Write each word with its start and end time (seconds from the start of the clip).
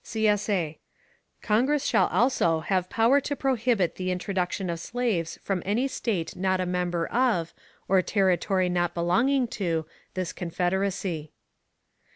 _[CSA] 0.03 0.79
_Congress 1.43 1.87
shall 1.87 2.07
also 2.07 2.61
have 2.61 2.89
power 2.89 3.21
to 3.21 3.35
prohibit 3.35 3.97
the 3.97 4.09
introduction 4.09 4.67
of 4.67 4.79
slaves 4.79 5.37
from 5.43 5.61
any 5.63 5.87
State 5.87 6.35
not 6.35 6.59
a 6.59 6.65
member 6.65 7.05
of, 7.09 7.53
or 7.87 8.01
Territory 8.01 8.67
not 8.67 8.95
belonging 8.95 9.47
to, 9.49 9.85
this 10.15 10.33
Confederacy. 10.33 11.33